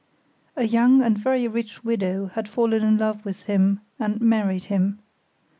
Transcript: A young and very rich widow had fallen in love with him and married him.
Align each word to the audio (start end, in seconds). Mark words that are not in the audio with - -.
A 0.55 0.65
young 0.65 1.03
and 1.03 1.15
very 1.15 1.47
rich 1.47 1.83
widow 1.83 2.31
had 2.33 2.49
fallen 2.49 2.81
in 2.81 2.97
love 2.97 3.23
with 3.23 3.43
him 3.43 3.81
and 3.99 4.19
married 4.19 4.63
him. 4.63 4.97